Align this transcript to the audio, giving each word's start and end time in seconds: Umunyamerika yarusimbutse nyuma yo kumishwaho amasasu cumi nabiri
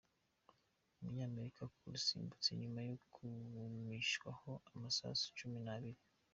Umunyamerika 0.99 1.61
yarusimbutse 1.83 2.49
nyuma 2.61 2.79
yo 2.89 2.95
kumishwaho 3.13 4.49
amasasu 4.73 5.23
cumi 5.37 5.59
nabiri 5.65 6.01